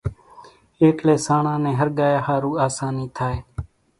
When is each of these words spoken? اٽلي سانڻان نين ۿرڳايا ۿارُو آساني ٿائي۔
اٽلي 0.83 1.15
سانڻان 1.25 1.57
نين 1.63 1.75
ۿرڳايا 1.79 2.17
ۿارُو 2.27 2.51
آساني 2.67 3.05
ٿائي۔ 3.17 3.37